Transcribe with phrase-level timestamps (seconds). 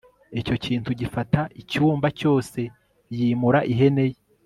[0.39, 2.59] Icyo kintu gifata icyumba cyose
[3.15, 4.19] Yimura ihene ye